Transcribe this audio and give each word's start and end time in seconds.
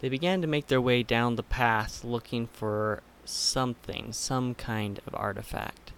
they 0.00 0.08
began 0.08 0.40
to 0.40 0.46
make 0.46 0.66
their 0.66 0.80
way 0.80 1.02
down 1.02 1.36
the 1.36 1.42
path 1.42 2.04
looking 2.04 2.46
for 2.46 3.02
something, 3.24 4.12
some 4.12 4.54
kind 4.54 5.00
of 5.06 5.14
artifact, 5.14 5.92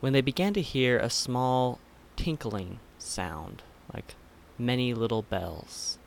when 0.00 0.12
they 0.12 0.20
began 0.20 0.52
to 0.54 0.62
hear 0.62 0.98
a 0.98 1.10
small 1.10 1.78
tinkling 2.16 2.80
sound, 2.98 3.62
like 3.92 4.14
many 4.58 4.94
little 4.94 5.22
bells. 5.22 5.98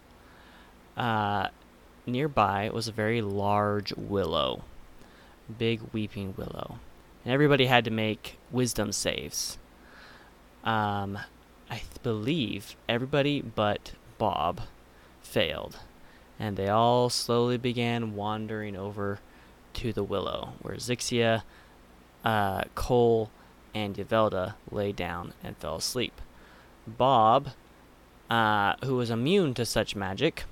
Uh, 0.95 1.49
nearby 2.05 2.69
was 2.73 2.87
a 2.87 2.91
very 2.91 3.21
large 3.21 3.93
willow, 3.93 4.63
big 5.57 5.81
weeping 5.93 6.33
willow, 6.37 6.79
and 7.23 7.33
everybody 7.33 7.67
had 7.67 7.85
to 7.85 7.91
make 7.91 8.37
wisdom 8.51 8.91
saves. 8.91 9.57
Um, 10.63 11.19
I 11.69 11.77
th- 11.77 12.01
believe 12.01 12.75
everybody 12.89 13.41
but 13.41 13.93
Bob 14.17 14.61
failed, 15.21 15.77
and 16.39 16.57
they 16.57 16.69
all 16.69 17.09
slowly 17.09 17.57
began 17.57 18.15
wandering 18.15 18.75
over 18.75 19.19
to 19.73 19.93
the 19.93 20.03
willow, 20.03 20.53
where 20.61 20.75
Zixia, 20.75 21.43
uh, 22.23 22.63
Cole, 22.75 23.29
and 23.73 23.95
Yavelda 23.95 24.55
lay 24.71 24.91
down 24.91 25.33
and 25.43 25.57
fell 25.57 25.75
asleep. 25.75 26.19
Bob, 26.87 27.49
uh, 28.29 28.73
who 28.83 28.95
was 28.95 29.09
immune 29.09 29.53
to 29.53 29.65
such 29.65 29.95
magic, 29.95 30.45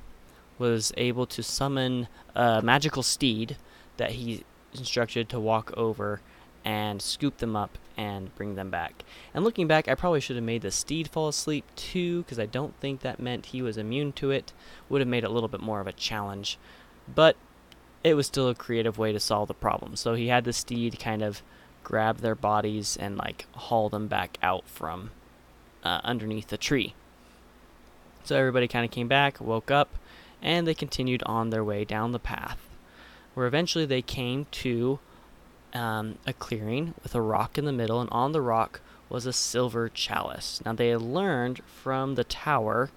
was 0.57 0.93
able 0.95 1.25
to 1.25 1.43
summon 1.43 2.07
a 2.35 2.61
magical 2.61 3.03
steed 3.03 3.57
that 3.97 4.11
he 4.11 4.43
instructed 4.73 5.29
to 5.29 5.39
walk 5.39 5.73
over 5.75 6.21
and 6.65 7.01
scoop 7.01 7.37
them 7.37 7.55
up 7.55 7.77
and 7.95 8.33
bring 8.35 8.55
them 8.55 8.71
back. 8.71 9.05
And 9.33 9.45
looking 9.45 9.67
back, 9.67 9.87
I 9.87 9.95
probably 9.95 10.19
should 10.19 10.35
have 10.35 10.43
made 10.43 10.63
the 10.63 10.71
steed 10.71 11.07
fall 11.07 11.27
asleep 11.27 11.63
too, 11.75 12.23
because 12.23 12.39
I 12.39 12.47
don't 12.47 12.75
think 12.79 13.01
that 13.01 13.19
meant 13.19 13.47
he 13.47 13.61
was 13.61 13.77
immune 13.77 14.11
to 14.13 14.31
it. 14.31 14.51
Would 14.89 14.99
have 14.99 15.07
made 15.07 15.23
it 15.23 15.29
a 15.29 15.33
little 15.33 15.47
bit 15.47 15.61
more 15.61 15.79
of 15.79 15.87
a 15.87 15.93
challenge. 15.93 16.57
But 17.13 17.37
it 18.03 18.15
was 18.15 18.27
still 18.27 18.49
a 18.49 18.55
creative 18.55 18.97
way 18.97 19.13
to 19.13 19.19
solve 19.19 19.47
the 19.47 19.53
problem. 19.53 19.95
So 19.95 20.15
he 20.15 20.27
had 20.27 20.43
the 20.43 20.53
steed 20.53 20.99
kind 20.99 21.21
of 21.21 21.41
grab 21.83 22.17
their 22.17 22.35
bodies 22.35 22.97
and 22.97 23.15
like 23.15 23.45
haul 23.53 23.89
them 23.89 24.07
back 24.07 24.37
out 24.41 24.67
from 24.67 25.11
uh, 25.83 26.01
underneath 26.03 26.47
the 26.47 26.57
tree. 26.57 26.95
So 28.23 28.35
everybody 28.35 28.67
kind 28.67 28.83
of 28.83 28.89
came 28.89 29.07
back, 29.07 29.39
woke 29.39 29.69
up, 29.69 29.97
and 30.41 30.65
they 30.65 30.73
continued 30.73 31.21
on 31.27 31.51
their 31.51 31.63
way 31.63 31.85
down 31.85 32.11
the 32.11 32.19
path, 32.19 32.57
where 33.35 33.45
eventually 33.45 33.85
they 33.85 34.01
came 34.01 34.47
to 34.51 34.99
um, 35.75 36.17
a 36.25 36.33
clearing 36.33 36.93
with 37.03 37.13
a 37.13 37.21
rock 37.21 37.57
in 37.57 37.65
the 37.65 37.73
middle, 37.73 37.99
and 37.99 38.09
on 38.11 38.31
the 38.31 38.41
rock 38.41 38.81
was 39.09 39.25
a 39.25 39.33
silver 39.33 39.89
chalice. 39.89 40.61
Now, 40.65 40.73
they 40.73 40.89
had 40.89 41.01
learned 41.01 41.61
from 41.65 42.15
the 42.15 42.23
tower 42.23 42.89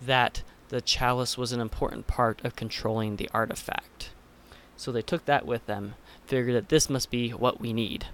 that 0.00 0.42
the 0.68 0.80
chalice 0.80 1.36
was 1.36 1.52
an 1.52 1.60
important 1.60 2.06
part 2.06 2.44
of 2.44 2.54
controlling 2.54 3.16
the 3.16 3.30
artifact. 3.34 4.10
So 4.76 4.92
they 4.92 5.02
took 5.02 5.24
that 5.24 5.46
with 5.46 5.66
them, 5.66 5.94
figured 6.26 6.54
that 6.54 6.68
this 6.68 6.88
must 6.88 7.10
be 7.10 7.30
what 7.30 7.60
we 7.60 7.72
need. 7.72 8.06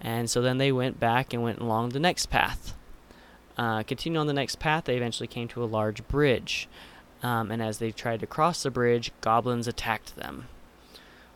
And 0.00 0.28
so 0.28 0.42
then 0.42 0.58
they 0.58 0.70
went 0.70 1.00
back 1.00 1.32
and 1.32 1.42
went 1.42 1.60
along 1.60 1.90
the 1.90 2.00
next 2.00 2.26
path. 2.26 2.74
Uh, 3.56 3.84
continuing 3.84 4.20
on 4.20 4.26
the 4.26 4.32
next 4.32 4.58
path, 4.58 4.84
they 4.84 4.96
eventually 4.96 5.26
came 5.26 5.48
to 5.48 5.62
a 5.62 5.66
large 5.66 6.06
bridge. 6.08 6.68
Um, 7.22 7.50
and 7.50 7.62
as 7.62 7.78
they 7.78 7.90
tried 7.90 8.20
to 8.20 8.26
cross 8.26 8.62
the 8.62 8.70
bridge, 8.70 9.12
goblins 9.22 9.66
attacked 9.66 10.16
them 10.16 10.48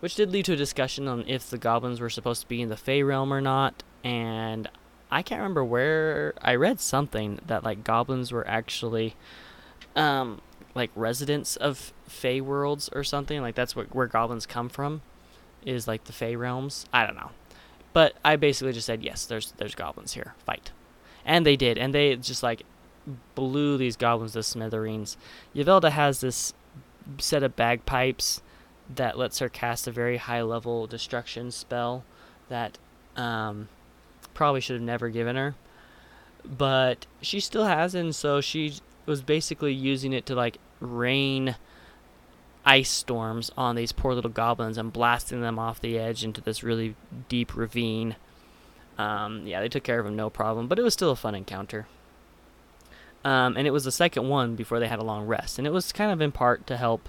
which 0.01 0.15
did 0.15 0.31
lead 0.31 0.45
to 0.47 0.53
a 0.53 0.57
discussion 0.57 1.09
on 1.09 1.25
if 1.27 1.51
the 1.51 1.59
goblins 1.59 2.01
were 2.01 2.11
supposed 2.11 2.43
to 2.43 2.49
be 2.49 2.63
in 2.63 2.69
the 2.69 2.77
Fey 2.77 3.03
realm 3.03 3.33
or 3.33 3.41
not. 3.41 3.83
And 4.05 4.69
I 5.11 5.23
can't 5.23 5.41
remember 5.41 5.65
where 5.65 6.35
I 6.41 6.55
read 6.55 6.81
something 6.81 7.41
that 7.47 7.65
like 7.65 7.85
goblins 7.85 8.31
were 8.31 8.47
actually, 8.47 9.17
um, 9.97 10.41
like 10.75 10.91
residents 10.95 11.57
of 11.57 11.93
Fey 12.07 12.41
worlds 12.41 12.89
or 12.93 13.03
something. 13.03 13.41
Like 13.41 13.55
that's 13.55 13.75
what 13.75 13.95
where 13.95 14.07
goblins 14.07 14.47
come 14.47 14.69
from, 14.69 15.03
is 15.65 15.89
like 15.89 16.05
the 16.05 16.13
Fey 16.13 16.37
realms. 16.37 16.87
I 16.93 17.05
don't 17.05 17.17
know, 17.17 17.31
but 17.93 18.15
I 18.25 18.37
basically 18.37 18.73
just 18.73 18.87
said 18.87 19.03
yes. 19.03 19.27
There's 19.27 19.53
there's 19.57 19.75
goblins 19.75 20.15
here. 20.15 20.35
Fight, 20.45 20.71
and 21.25 21.45
they 21.45 21.57
did, 21.57 21.77
and 21.79 21.95
they 21.95 22.15
just 22.17 22.43
like 22.43 22.63
blew 23.35 23.77
these 23.77 23.97
goblins 23.97 24.33
to 24.33 24.43
smithereens. 24.43 25.17
Yavelda 25.55 25.91
has 25.91 26.21
this 26.21 26.53
set 27.19 27.43
of 27.43 27.57
bagpipes 27.57 28.43
that 28.95 29.19
lets 29.19 29.39
her 29.39 29.49
cast 29.49 29.87
a 29.87 29.93
very 29.93 30.17
high 30.17 30.43
level 30.43 30.87
destruction 30.87 31.51
spell 31.51 32.05
that 32.49 32.79
um, 33.17 33.69
probably 34.35 34.61
should 34.61 34.77
have 34.77 34.83
never 34.83 35.09
given 35.09 35.37
her. 35.37 35.55
But 36.45 37.07
she 37.21 37.41
still 37.41 37.65
has, 37.65 37.95
and 37.95 38.15
so 38.15 38.41
she 38.41 38.75
was 39.07 39.23
basically 39.23 39.73
using 39.73 40.13
it 40.13 40.25
to 40.27 40.35
like 40.35 40.59
rain 40.81 41.57
ice 42.65 42.91
storms 42.91 43.51
on 43.57 43.77
these 43.77 43.93
poor 43.93 44.15
little 44.15 44.31
goblins 44.31 44.79
and 44.79 44.93
blasting 44.93 45.41
them 45.41 45.59
off 45.59 45.81
the 45.81 45.99
edge 45.99 46.23
into 46.25 46.41
this 46.41 46.63
really 46.63 46.95
deep 47.29 47.57
ravine. 47.57 48.17
Um, 48.99 49.47
yeah, 49.47 49.61
they 49.61 49.69
took 49.69 49.85
care 49.85 50.01
of 50.01 50.07
him 50.07 50.17
no 50.17 50.29
problem, 50.29 50.69
but 50.69 50.79
it 50.79 50.83
was 50.83 50.93
still 50.93 51.11
a 51.11 51.17
fun 51.17 51.35
encounter. 51.35 51.87
Um, 53.25 53.57
and 53.57 53.67
it 53.67 53.73
was 53.73 53.85
the 53.85 53.93
second 53.93 54.29
one 54.29 54.55
before 54.55 54.81
they 54.81 54.89
had 54.89 54.99
a 54.99 55.05
long 55.05 55.27
rest, 55.27 55.59
and 55.59 55.67
it 55.67 55.73
was 55.73 55.93
kind 55.93 56.13
of 56.13 56.21
in 56.21 56.33
part 56.33 56.67
to 56.69 56.77
help 56.77 57.09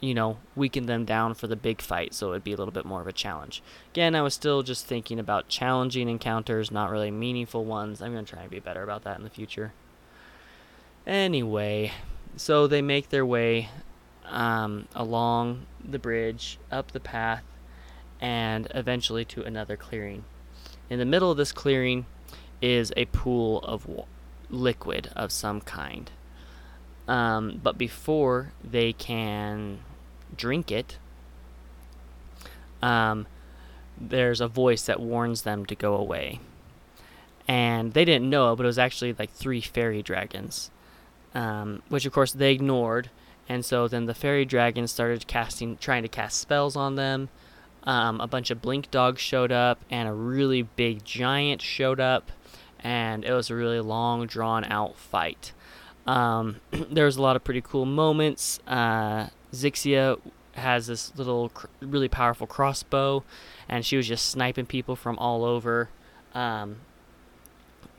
you 0.00 0.14
know, 0.14 0.38
weaken 0.56 0.86
them 0.86 1.04
down 1.04 1.34
for 1.34 1.46
the 1.46 1.56
big 1.56 1.80
fight, 1.80 2.14
so 2.14 2.28
it 2.28 2.30
would 2.30 2.44
be 2.44 2.52
a 2.52 2.56
little 2.56 2.72
bit 2.72 2.84
more 2.84 3.00
of 3.00 3.06
a 3.06 3.12
challenge. 3.12 3.62
Again, 3.92 4.14
I 4.14 4.22
was 4.22 4.34
still 4.34 4.62
just 4.62 4.86
thinking 4.86 5.18
about 5.18 5.48
challenging 5.48 6.08
encounters, 6.08 6.70
not 6.70 6.90
really 6.90 7.10
meaningful 7.10 7.64
ones. 7.64 8.00
I'm 8.00 8.12
going 8.12 8.24
to 8.24 8.32
try 8.32 8.42
and 8.42 8.50
be 8.50 8.60
better 8.60 8.82
about 8.82 9.04
that 9.04 9.18
in 9.18 9.24
the 9.24 9.30
future. 9.30 9.72
Anyway, 11.06 11.92
so 12.36 12.66
they 12.66 12.82
make 12.82 13.08
their 13.08 13.26
way 13.26 13.68
um, 14.26 14.86
along 14.94 15.66
the 15.84 15.98
bridge, 15.98 16.58
up 16.70 16.92
the 16.92 17.00
path, 17.00 17.44
and 18.20 18.68
eventually 18.74 19.24
to 19.24 19.42
another 19.42 19.76
clearing. 19.76 20.24
In 20.88 20.98
the 20.98 21.04
middle 21.04 21.30
of 21.30 21.36
this 21.36 21.52
clearing 21.52 22.06
is 22.60 22.92
a 22.96 23.06
pool 23.06 23.60
of 23.60 23.88
liquid 24.50 25.10
of 25.16 25.32
some 25.32 25.60
kind. 25.60 26.10
Um, 27.10 27.60
but 27.60 27.76
before 27.76 28.52
they 28.62 28.92
can 28.92 29.80
drink 30.36 30.70
it, 30.70 30.96
um, 32.80 33.26
there's 34.00 34.40
a 34.40 34.46
voice 34.46 34.82
that 34.82 35.00
warns 35.00 35.42
them 35.42 35.66
to 35.66 35.74
go 35.74 35.96
away. 35.96 36.38
And 37.48 37.94
they 37.94 38.04
didn't 38.04 38.30
know, 38.30 38.52
it, 38.52 38.56
but 38.56 38.62
it 38.62 38.68
was 38.68 38.78
actually 38.78 39.12
like 39.18 39.32
three 39.32 39.60
fairy 39.60 40.02
dragons, 40.02 40.70
um, 41.34 41.82
which 41.88 42.06
of 42.06 42.12
course 42.12 42.30
they 42.30 42.52
ignored. 42.52 43.10
And 43.48 43.64
so 43.64 43.88
then 43.88 44.06
the 44.06 44.14
fairy 44.14 44.44
dragons 44.44 44.92
started 44.92 45.26
casting, 45.26 45.78
trying 45.78 46.02
to 46.02 46.08
cast 46.08 46.38
spells 46.38 46.76
on 46.76 46.94
them. 46.94 47.28
Um, 47.82 48.20
a 48.20 48.28
bunch 48.28 48.52
of 48.52 48.62
blink 48.62 48.88
dogs 48.92 49.20
showed 49.20 49.50
up, 49.50 49.80
and 49.90 50.08
a 50.08 50.12
really 50.12 50.62
big 50.62 51.04
giant 51.04 51.60
showed 51.60 51.98
up, 51.98 52.30
and 52.78 53.24
it 53.24 53.32
was 53.32 53.50
a 53.50 53.56
really 53.56 53.80
long, 53.80 54.28
drawn 54.28 54.64
out 54.66 54.96
fight. 54.96 55.50
Um, 56.10 56.56
there's 56.90 57.16
a 57.16 57.22
lot 57.22 57.36
of 57.36 57.44
pretty 57.44 57.60
cool 57.60 57.86
moments. 57.86 58.58
Uh, 58.66 59.28
Zixia 59.52 60.18
has 60.54 60.88
this 60.88 61.16
little 61.16 61.52
really 61.80 62.08
powerful 62.08 62.46
crossbow, 62.46 63.22
and 63.68 63.86
she 63.86 63.96
was 63.96 64.08
just 64.08 64.26
sniping 64.28 64.66
people 64.66 64.96
from 64.96 65.16
all 65.18 65.44
over. 65.44 65.88
Um, 66.34 66.76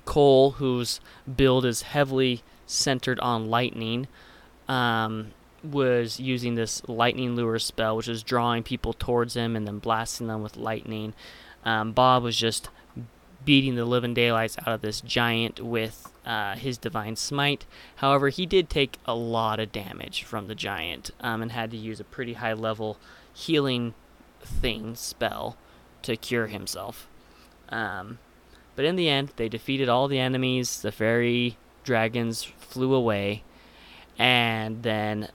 Cole, 0.04 0.52
whose 0.52 1.00
build 1.38 1.66
is 1.66 1.84
heavily 1.84 2.44
centered 2.66 3.20
on 3.22 3.50
lightning, 3.50 4.08
um, 4.68 5.32
was 5.64 6.20
using 6.20 6.56
this 6.56 6.82
lightning 6.90 7.36
lure 7.36 7.60
spell, 7.60 7.96
which 7.96 8.10
is 8.10 8.24
drawing 8.24 8.64
people 8.64 8.94
towards 8.94 9.36
him 9.36 9.56
and 9.56 9.66
then 9.66 9.80
blasting 9.80 10.28
them 10.28 10.44
with 10.44 10.58
lightning. 10.58 11.14
Um, 11.64 11.94
Bob 11.94 12.24
was 12.24 12.36
just 12.36 12.70
beating 13.46 13.76
the 13.76 13.86
living 13.86 14.14
daylights 14.14 14.58
out 14.60 14.68
of 14.68 14.82
this 14.82 15.02
giant 15.02 15.60
with 15.60 16.12
uh, 16.26 16.56
his 16.56 16.78
divine 16.78 17.16
smite. 17.16 17.66
However, 17.98 18.30
he 18.30 18.46
did 18.46 18.70
take 18.70 18.98
a 19.06 19.16
lot 19.16 19.60
of 19.60 19.72
damage 19.72 20.24
from 20.24 20.48
the 20.48 20.56
giant 20.56 21.12
um, 21.22 21.42
and 21.42 21.52
had 21.52 21.72
to 21.72 21.78
use 21.78 22.00
a 22.00 22.06
pretty 22.06 22.34
high 22.34 22.54
level 22.54 22.98
healing 23.34 23.94
thing 24.42 24.96
spell 24.96 25.58
to 26.04 26.16
cure 26.16 26.48
himself. 26.48 27.08
Um, 27.70 28.20
but 28.76 28.86
in 28.86 28.96
the 28.96 29.10
end, 29.10 29.34
they 29.36 29.50
defeated 29.50 29.90
all 29.90 30.08
the 30.08 30.20
enemies. 30.20 30.82
The 30.82 30.92
fairy 30.92 31.58
dragons 31.84 32.44
flew 32.44 32.94
away, 32.94 33.44
and 34.18 34.84
then 34.84 35.30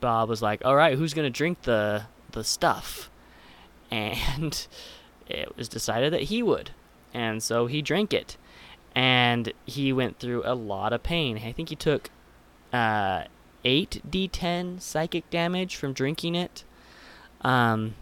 Bob 0.00 0.28
was 0.28 0.42
like, 0.42 0.64
"All 0.64 0.76
right, 0.76 0.96
who's 0.96 1.14
gonna 1.14 1.30
drink 1.30 1.62
the 1.62 2.04
the 2.32 2.44
stuff?" 2.44 3.10
And 3.88 4.66
it 5.28 5.56
was 5.56 5.68
decided 5.68 6.12
that 6.12 6.22
he 6.22 6.42
would. 6.42 6.70
And 7.12 7.42
so 7.42 7.66
he 7.66 7.82
drank 7.82 8.12
it. 8.12 8.36
And 8.94 9.52
he 9.66 9.92
went 9.92 10.18
through 10.18 10.42
a 10.44 10.54
lot 10.54 10.92
of 10.92 11.02
pain. 11.02 11.38
I 11.38 11.52
think 11.52 11.68
he 11.68 11.76
took 11.76 12.10
uh, 12.72 13.24
8d10 13.64 14.80
psychic 14.80 15.28
damage 15.30 15.76
from 15.76 15.92
drinking 15.92 16.34
it. 16.34 16.64
Um, 17.42 17.94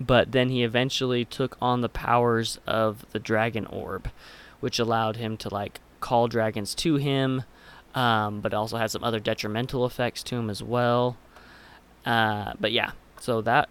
but 0.00 0.32
then 0.32 0.48
he 0.50 0.62
eventually 0.62 1.24
took 1.24 1.56
on 1.60 1.80
the 1.80 1.88
powers 1.88 2.58
of 2.66 3.06
the 3.12 3.18
dragon 3.18 3.66
orb, 3.66 4.10
which 4.60 4.78
allowed 4.78 5.16
him 5.16 5.36
to 5.38 5.52
like 5.52 5.80
call 6.00 6.28
dragons 6.28 6.74
to 6.74 6.96
him, 6.96 7.44
um, 7.94 8.40
but 8.40 8.52
also 8.52 8.76
had 8.76 8.90
some 8.90 9.04
other 9.04 9.20
detrimental 9.20 9.86
effects 9.86 10.22
to 10.24 10.36
him 10.36 10.50
as 10.50 10.62
well. 10.62 11.16
Uh, 12.04 12.52
but 12.60 12.72
yeah, 12.72 12.92
so 13.18 13.40
that 13.42 13.68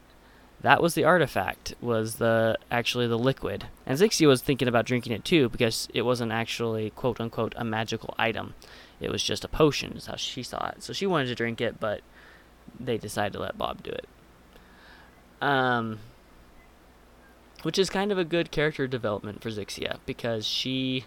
that 0.62 0.82
was 0.82 0.96
the 0.96 1.04
artifact 1.04 1.76
was 1.82 2.16
the 2.16 2.58
actually 2.72 3.08
the 3.08 3.20
liquid. 3.20 3.68
And 3.86 4.00
zixia 4.00 4.28
was 4.28 4.42
thinking 4.42 4.68
about 4.68 4.86
drinking 4.86 5.14
it 5.14 5.26
too 5.26 5.50
because 5.50 5.88
it 5.94 6.04
wasn't 6.04 6.32
actually 6.32 6.90
quote 6.92 7.20
unquote 7.20 7.54
a 7.58 7.64
magical 7.64 8.16
item. 8.18 8.56
It 9.00 9.12
was 9.12 9.22
just 9.22 9.44
a 9.44 9.48
potion 9.48 9.94
is 9.94 10.08
how 10.08 10.16
she 10.16 10.44
saw 10.44 10.70
it. 10.70 10.84
So 10.84 10.94
she 10.94 11.06
wanted 11.06 11.28
to 11.28 11.36
drink 11.36 11.62
it 11.62 11.80
but 11.80 12.02
they 12.80 12.98
decided 12.98 13.34
to 13.34 13.40
let 13.40 13.58
bob 13.58 13.84
do 13.84 13.92
it. 13.92 14.08
Um 15.42 16.00
which 17.64 17.78
is 17.80 17.90
kind 17.90 18.12
of 18.12 18.18
a 18.18 18.26
good 18.26 18.52
character 18.52 18.88
development 18.88 19.42
for 19.42 19.50
zixia 19.50 19.98
because 20.06 20.46
she 20.46 21.06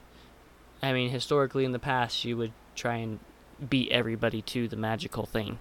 i 0.82 0.92
mean 0.92 1.10
historically 1.10 1.64
in 1.64 1.72
the 1.72 1.78
past 1.78 2.16
she 2.16 2.34
would 2.34 2.52
try 2.74 2.96
and 2.96 3.20
beat 3.68 3.90
everybody 3.90 4.42
to 4.42 4.68
the 4.68 4.76
magical 4.76 5.26
thing. 5.26 5.58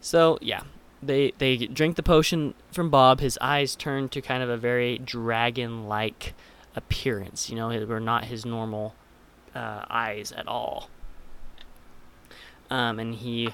So 0.00 0.38
yeah 0.40 0.62
they 1.02 1.32
they 1.38 1.56
drink 1.56 1.96
the 1.96 2.02
potion 2.02 2.54
from 2.70 2.90
Bob. 2.90 3.20
His 3.20 3.38
eyes 3.40 3.74
turn 3.74 4.08
to 4.10 4.20
kind 4.20 4.42
of 4.42 4.48
a 4.48 4.56
very 4.56 4.98
dragon-like 4.98 6.34
appearance. 6.76 7.50
You 7.50 7.56
know, 7.56 7.68
they 7.70 7.84
were 7.84 8.00
not 8.00 8.26
his 8.26 8.46
normal 8.46 8.94
uh, 9.54 9.84
eyes 9.90 10.32
at 10.32 10.46
all. 10.46 10.88
Um, 12.70 12.98
and 12.98 13.16
he, 13.16 13.50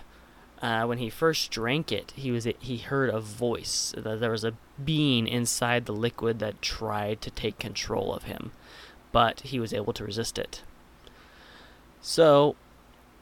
uh, 0.63 0.85
when 0.85 0.99
he 0.99 1.11
first 1.11 1.51
drank 1.51 1.91
it, 1.91 2.13
he 2.15 2.31
was 2.31 2.47
he 2.61 2.77
heard 2.79 3.11
a 3.11 3.21
voice. 3.21 3.93
That 3.97 4.21
There 4.21 4.31
was 4.31 4.45
a 4.45 4.55
being 4.85 5.27
inside 5.27 5.87
the 5.87 5.93
liquid 5.93 6.39
that 6.39 6.63
tried 6.63 7.21
to 7.23 7.31
take 7.31 7.59
control 7.59 8.15
of 8.15 8.25
him, 8.25 8.53
but 9.11 9.41
he 9.41 9.59
was 9.59 9.73
able 9.73 9.93
to 9.95 10.05
resist 10.05 10.39
it. 10.39 10.63
So 12.01 12.55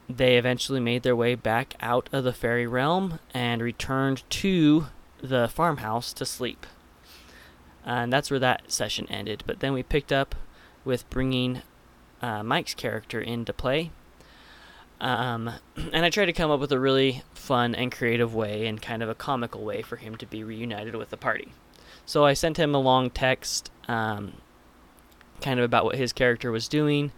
they 0.09 0.37
eventually 0.37 0.81
made 0.81 1.03
their 1.03 1.17
way 1.17 1.35
back 1.35 1.75
out 1.81 2.09
of 2.13 2.25
the 2.25 2.33
fairy 2.33 2.67
realm 2.67 3.19
and 3.35 3.61
returned 3.61 4.23
to 4.31 4.87
the 5.21 5.49
farmhouse 5.49 6.13
to 6.13 6.25
sleep. 6.25 6.67
And 7.85 8.13
that's 8.13 8.31
where 8.31 8.41
that 8.41 8.71
session 8.71 9.07
ended. 9.11 9.43
But 9.47 9.61
then 9.61 9.73
we 9.73 9.83
picked 9.83 10.13
up 10.13 10.35
with 10.85 11.09
bringing 11.11 11.63
uh, 12.23 12.43
Mike's 12.43 12.75
character 12.75 13.21
into 13.21 13.53
play. 13.53 13.91
Um, 15.01 15.51
and 15.93 16.05
I 16.05 16.11
tried 16.11 16.27
to 16.27 16.33
come 16.33 16.51
up 16.51 16.61
with 16.61 16.73
a 16.73 16.81
really 16.81 17.23
fun 17.35 17.75
and 17.75 17.91
creative 17.91 18.35
way 18.35 18.67
and 18.67 18.81
kind 18.81 19.03
of 19.03 19.09
a 19.09 19.15
comical 19.15 19.65
way 19.65 19.83
for 19.83 19.97
him 19.97 20.17
to 20.17 20.27
be 20.27 20.45
reunited 20.45 20.95
with 20.95 21.11
the 21.11 21.17
party. 21.17 21.53
So 22.05 22.25
I 22.25 22.35
sent 22.35 22.57
him 22.57 22.75
a 22.75 22.81
long 22.81 23.11
text, 23.11 23.71
um, 23.89 24.35
kind 25.41 25.59
of 25.59 25.65
about 25.65 25.85
what 25.85 25.97
his 25.97 26.13
character 26.13 26.53
was 26.53 26.69
doing 26.69 27.13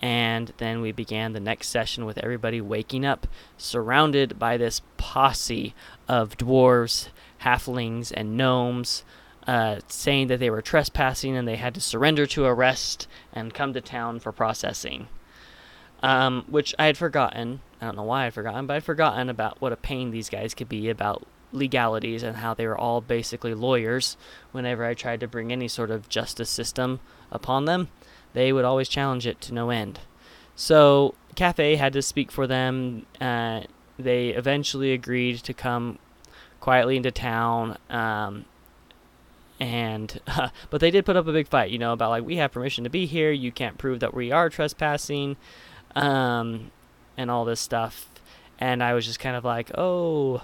and 0.00 0.52
then 0.58 0.80
we 0.80 0.92
began 0.92 1.32
the 1.32 1.40
next 1.40 1.68
session 1.68 2.04
with 2.04 2.18
everybody 2.18 2.60
waking 2.60 3.04
up, 3.04 3.26
surrounded 3.56 4.38
by 4.38 4.56
this 4.56 4.82
posse 4.96 5.74
of 6.08 6.36
dwarves, 6.36 7.08
halflings, 7.42 8.12
and 8.14 8.36
gnomes, 8.36 9.04
uh, 9.46 9.80
saying 9.88 10.28
that 10.28 10.40
they 10.40 10.50
were 10.50 10.62
trespassing 10.62 11.36
and 11.36 11.46
they 11.46 11.56
had 11.56 11.74
to 11.74 11.80
surrender 11.80 12.26
to 12.26 12.44
arrest 12.44 13.06
and 13.32 13.54
come 13.54 13.72
to 13.72 13.80
town 13.80 14.20
for 14.20 14.32
processing. 14.32 15.08
Um, 16.02 16.44
which 16.48 16.74
I 16.78 16.86
had 16.86 16.98
forgotten. 16.98 17.60
I 17.80 17.86
don't 17.86 17.96
know 17.96 18.02
why 18.02 18.26
I'd 18.26 18.34
forgotten, 18.34 18.66
but 18.66 18.74
I'd 18.74 18.84
forgotten 18.84 19.30
about 19.30 19.60
what 19.62 19.72
a 19.72 19.76
pain 19.76 20.10
these 20.10 20.28
guys 20.28 20.52
could 20.52 20.68
be 20.68 20.90
about 20.90 21.26
legalities 21.50 22.22
and 22.22 22.36
how 22.38 22.52
they 22.52 22.66
were 22.66 22.76
all 22.76 23.00
basically 23.00 23.54
lawyers 23.54 24.18
whenever 24.52 24.84
I 24.84 24.92
tried 24.92 25.20
to 25.20 25.28
bring 25.28 25.50
any 25.50 25.68
sort 25.68 25.90
of 25.90 26.10
justice 26.10 26.50
system 26.50 27.00
upon 27.30 27.64
them 27.64 27.88
they 28.34 28.52
would 28.52 28.64
always 28.64 28.88
challenge 28.88 29.26
it 29.26 29.40
to 29.42 29.54
no 29.54 29.70
end. 29.70 30.00
So 30.54 31.14
Cafe 31.34 31.76
had 31.76 31.92
to 31.94 32.02
speak 32.02 32.30
for 32.30 32.46
them. 32.46 33.06
Uh, 33.20 33.62
they 33.98 34.28
eventually 34.30 34.92
agreed 34.92 35.38
to 35.38 35.54
come 35.54 35.98
quietly 36.60 36.96
into 36.96 37.10
town. 37.10 37.78
Um, 37.88 38.44
and 39.60 40.20
uh, 40.26 40.48
but 40.70 40.80
they 40.80 40.90
did 40.90 41.06
put 41.06 41.16
up 41.16 41.26
a 41.26 41.32
big 41.32 41.48
fight, 41.48 41.70
you 41.70 41.78
know, 41.78 41.92
about 41.92 42.10
like 42.10 42.24
we 42.24 42.36
have 42.36 42.52
permission 42.52 42.84
to 42.84 42.90
be 42.90 43.06
here. 43.06 43.30
You 43.30 43.52
can't 43.52 43.78
prove 43.78 44.00
that 44.00 44.14
we 44.14 44.30
are 44.32 44.50
trespassing, 44.50 45.36
um, 45.94 46.70
and 47.16 47.30
all 47.30 47.44
this 47.44 47.60
stuff. 47.60 48.08
And 48.58 48.82
I 48.82 48.94
was 48.94 49.06
just 49.06 49.18
kind 49.18 49.36
of 49.36 49.44
like, 49.44 49.70
oh, 49.76 50.42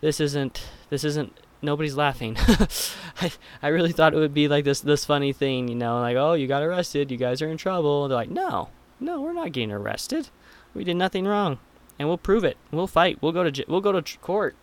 this 0.00 0.20
isn't 0.20 0.62
this 0.90 1.04
isn't 1.04 1.36
nobody's 1.62 1.96
laughing. 1.96 2.36
I, 3.20 3.32
I 3.62 3.68
really 3.68 3.92
thought 3.92 4.14
it 4.14 4.18
would 4.18 4.34
be 4.34 4.48
like 4.48 4.64
this 4.64 4.80
this 4.80 5.04
funny 5.04 5.32
thing, 5.32 5.68
you 5.68 5.74
know, 5.74 6.00
like 6.00 6.16
oh 6.16 6.34
you 6.34 6.46
got 6.46 6.62
arrested, 6.62 7.10
you 7.10 7.16
guys 7.16 7.42
are 7.42 7.48
in 7.48 7.56
trouble. 7.56 8.08
They're 8.08 8.16
like 8.16 8.30
no, 8.30 8.68
no, 9.00 9.20
we're 9.20 9.32
not 9.32 9.52
getting 9.52 9.72
arrested. 9.72 10.30
We 10.74 10.84
did 10.84 10.96
nothing 10.96 11.26
wrong, 11.26 11.58
and 11.98 12.08
we'll 12.08 12.18
prove 12.18 12.44
it. 12.44 12.56
We'll 12.70 12.86
fight. 12.86 13.18
We'll 13.20 13.32
go 13.32 13.48
to 13.48 13.64
we'll 13.68 13.80
go 13.80 13.98
to 13.98 14.18
court. 14.18 14.56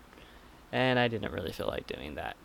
And 0.72 1.00
I 1.00 1.08
didn't 1.08 1.32
really 1.32 1.54
feel 1.54 1.68
like 1.68 1.88
doing 1.88 2.16
that. 2.16 2.36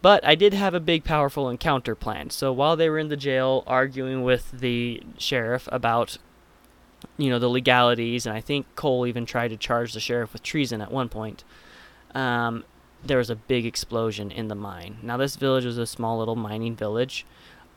But 0.00 0.24
I 0.24 0.34
did 0.34 0.54
have 0.54 0.74
a 0.74 0.80
big, 0.80 1.04
powerful 1.04 1.48
encounter 1.48 1.94
planned. 1.94 2.32
So 2.32 2.52
while 2.52 2.76
they 2.76 2.88
were 2.88 2.98
in 2.98 3.08
the 3.08 3.16
jail 3.16 3.64
arguing 3.66 4.22
with 4.22 4.50
the 4.52 5.02
sheriff 5.18 5.68
about, 5.72 6.18
you 7.16 7.30
know, 7.30 7.38
the 7.38 7.48
legalities, 7.48 8.24
and 8.26 8.36
I 8.36 8.40
think 8.40 8.66
Cole 8.76 9.06
even 9.06 9.26
tried 9.26 9.48
to 9.48 9.56
charge 9.56 9.92
the 9.92 10.00
sheriff 10.00 10.32
with 10.32 10.42
treason 10.42 10.80
at 10.80 10.92
one 10.92 11.08
point. 11.08 11.42
Um, 12.14 12.64
there 13.04 13.18
was 13.18 13.30
a 13.30 13.36
big 13.36 13.64
explosion 13.64 14.30
in 14.30 14.48
the 14.48 14.54
mine. 14.54 14.98
Now, 15.02 15.16
this 15.16 15.36
village 15.36 15.64
was 15.64 15.78
a 15.78 15.86
small 15.86 16.18
little 16.18 16.36
mining 16.36 16.76
village, 16.76 17.24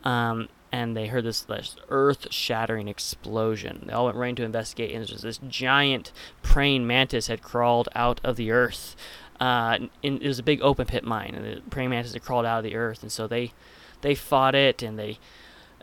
um, 0.04 0.48
and 0.72 0.96
they 0.96 1.06
heard 1.06 1.24
this, 1.24 1.42
this 1.42 1.76
earth-shattering 1.88 2.88
explosion. 2.88 3.84
They 3.86 3.92
all 3.92 4.06
went 4.06 4.16
running 4.16 4.36
to 4.36 4.44
investigate, 4.44 4.94
and 4.94 5.06
there 5.06 5.14
was 5.14 5.22
this 5.22 5.40
giant 5.48 6.12
praying 6.42 6.86
mantis 6.86 7.26
had 7.26 7.42
crawled 7.42 7.88
out 7.94 8.20
of 8.24 8.36
the 8.36 8.50
earth. 8.50 8.96
Uh, 9.38 9.78
in, 10.02 10.20
it 10.22 10.28
was 10.28 10.38
a 10.38 10.42
big 10.42 10.60
open 10.62 10.86
pit 10.86 11.04
mine, 11.04 11.34
and 11.34 11.44
the 11.44 11.60
praying 11.70 11.90
mantis 11.90 12.14
had 12.14 12.22
crawled 12.22 12.46
out 12.46 12.58
of 12.58 12.64
the 12.64 12.74
earth, 12.74 13.02
and 13.02 13.12
so 13.12 13.26
they 13.26 13.52
they 14.00 14.14
fought 14.14 14.54
it, 14.54 14.82
and 14.82 14.98
they 14.98 15.18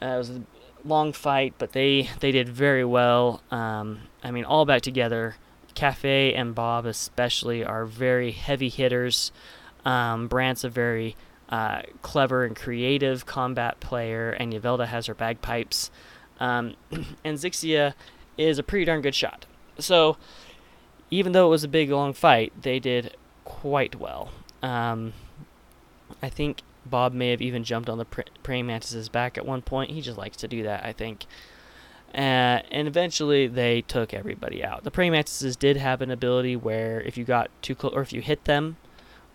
uh, 0.01 0.07
it 0.07 0.17
was 0.17 0.29
a 0.29 0.43
long 0.85 1.11
fight, 1.13 1.53
but 1.57 1.73
they 1.73 2.09
they 2.19 2.31
did 2.31 2.47
very 2.47 2.85
well. 2.85 3.41
Um, 3.51 4.01
I 4.23 4.31
mean, 4.31 4.45
all 4.45 4.65
back 4.65 4.81
together 4.81 5.35
Cafe 5.75 6.33
and 6.33 6.55
Bob, 6.55 6.85
especially, 6.85 7.63
are 7.63 7.85
very 7.85 8.31
heavy 8.31 8.69
hitters. 8.69 9.31
Um, 9.85 10.27
Brant's 10.27 10.63
a 10.63 10.69
very 10.69 11.15
uh, 11.49 11.81
clever 12.01 12.45
and 12.45 12.55
creative 12.55 13.25
combat 13.25 13.79
player, 13.79 14.31
and 14.31 14.53
Yavelda 14.53 14.87
has 14.87 15.07
her 15.07 15.13
bagpipes. 15.13 15.89
Um, 16.39 16.75
and 17.23 17.37
Zixia 17.37 17.93
is 18.37 18.57
a 18.57 18.63
pretty 18.63 18.85
darn 18.85 19.01
good 19.01 19.15
shot. 19.15 19.45
So, 19.77 20.17
even 21.11 21.31
though 21.31 21.47
it 21.47 21.49
was 21.49 21.63
a 21.63 21.69
big, 21.69 21.89
long 21.89 22.13
fight, 22.13 22.53
they 22.61 22.79
did 22.79 23.15
quite 23.45 23.95
well. 23.95 24.31
Um, 24.61 25.13
I 26.21 26.29
think 26.29 26.61
Bob 26.85 27.13
may 27.13 27.31
have 27.31 27.41
even 27.41 27.63
jumped 27.63 27.89
on 27.89 27.97
the 27.97 28.05
praying 28.43 28.67
mantis's 28.67 29.09
back 29.09 29.37
at 29.37 29.45
one 29.45 29.61
point. 29.61 29.91
He 29.91 30.01
just 30.01 30.17
likes 30.17 30.37
to 30.37 30.47
do 30.47 30.63
that, 30.63 30.83
I 30.85 30.93
think. 30.93 31.25
Uh, 32.13 32.61
and 32.71 32.87
eventually 32.87 33.47
they 33.47 33.81
took 33.81 34.13
everybody 34.13 34.63
out. 34.63 34.83
The 34.83 34.91
praying 34.91 35.11
mantises 35.11 35.55
did 35.55 35.77
have 35.77 36.01
an 36.01 36.09
ability 36.09 36.55
where 36.55 37.01
if 37.01 37.17
you 37.17 37.23
got 37.23 37.51
too 37.61 37.75
close 37.75 37.93
or 37.93 38.01
if 38.01 38.11
you 38.11 38.21
hit 38.21 38.45
them 38.45 38.77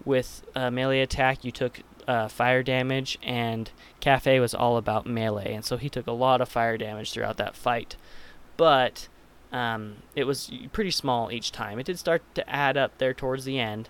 with 0.04 0.45
a 0.54 0.71
melee 0.71 1.00
attack, 1.00 1.45
you 1.45 1.52
took 1.52 1.81
uh, 2.09 2.28
fire 2.28 2.62
damage. 2.62 3.19
And 3.23 3.71
Cafe 4.00 4.40
was 4.40 4.54
all 4.54 4.76
about 4.76 5.07
melee, 5.07 5.54
and 5.54 5.64
so 5.64 5.76
he 5.76 5.88
took 5.88 6.07
a 6.07 6.12
lot 6.12 6.40
of 6.40 6.49
fire 6.49 6.76
damage 6.76 7.12
throughout 7.12 7.37
that 7.37 7.57
fight. 7.57 7.97
But 8.57 9.09
um, 9.52 9.97
it 10.16 10.25
was 10.25 10.50
pretty 10.73 10.90
small 10.90 11.31
each 11.31 11.52
time. 11.52 11.78
It 11.78 11.87
did 11.87 11.99
start 11.99 12.23
to 12.35 12.49
add 12.50 12.76
up 12.76 12.99
there 12.99 13.14
towards 13.14 13.45
the 13.45 13.59
end, 13.59 13.88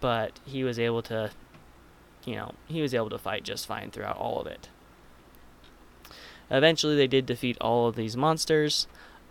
but 0.00 0.38
he 0.44 0.62
was 0.62 0.78
able 0.78 1.02
to, 1.02 1.30
you 2.24 2.36
know, 2.36 2.52
he 2.66 2.80
was 2.80 2.94
able 2.94 3.10
to 3.10 3.18
fight 3.18 3.42
just 3.42 3.66
fine 3.66 3.90
throughout 3.90 4.16
all 4.16 4.40
of 4.40 4.46
it. 4.46 4.68
Eventually, 6.52 6.94
they 6.94 7.08
did 7.08 7.26
defeat 7.26 7.56
all 7.60 7.88
of 7.88 7.96
these 7.96 8.16
monsters. 8.16 8.86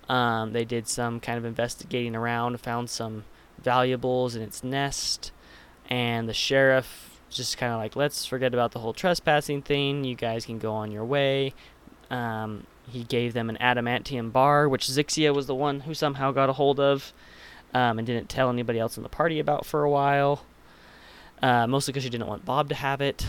Um, 0.10 0.52
they 0.52 0.66
did 0.66 0.88
some 0.88 1.22
kind 1.22 1.38
of 1.38 1.46
investigating 1.46 2.16
around, 2.16 2.60
found 2.60 2.90
some 2.90 3.24
valuables 3.64 4.36
in 4.36 4.42
its 4.42 4.64
nest, 4.64 5.32
and 5.90 6.28
the 6.28 6.34
sheriff 6.34 7.22
just 7.30 7.58
kind 7.58 7.72
of 7.72 7.80
like, 7.80 7.96
let's 7.96 8.26
forget 8.26 8.54
about 8.54 8.72
the 8.72 8.80
whole 8.80 8.94
trespassing 8.94 9.62
thing. 9.62 10.04
You 10.04 10.16
guys 10.16 10.46
can 10.46 10.60
go 10.60 10.74
on 10.74 10.92
your 10.92 11.06
way. 11.06 11.54
Um, 12.10 12.66
he 12.90 13.04
gave 13.04 13.34
them 13.34 13.50
an 13.50 13.58
adamantium 13.62 14.34
bar, 14.34 14.68
which 14.68 14.88
Zixia 14.88 15.34
was 15.34 15.48
the 15.48 15.56
one 15.56 15.82
who 15.82 15.94
somehow 15.94 16.32
got 16.32 16.50
a 16.50 16.54
hold 16.54 16.80
of 16.80 17.14
um, 17.74 17.98
and 17.98 18.06
didn't 18.06 18.28
tell 18.28 18.50
anybody 18.50 18.80
else 18.80 18.98
in 18.98 19.04
the 19.04 19.10
party 19.10 19.40
about 19.40 19.66
for 19.66 19.84
a 19.84 19.90
while. 19.90 20.44
Uh, 21.42 21.66
mostly 21.68 21.92
because 21.92 22.04
she 22.04 22.10
didn't 22.10 22.28
want 22.28 22.46
Bob 22.46 22.70
to 22.70 22.76
have 22.76 23.02
it. 23.02 23.26